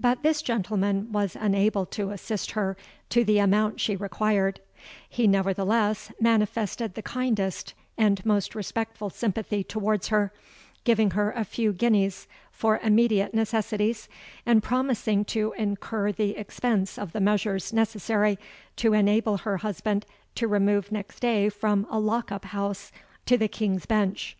[0.00, 2.74] But this gentleman was unable to assist her
[3.10, 4.60] to the amount she required:
[5.06, 10.32] he nevertheless manifested the kindest and most respectful sympathy towards her,
[10.84, 14.08] giving her a few guineas for immediate necessities,
[14.46, 18.38] and promising to incur the expense of the measures necessary
[18.76, 20.06] to enable her husband
[20.36, 22.90] to remove next day from a lock up house
[23.26, 24.34] to the King's Bench.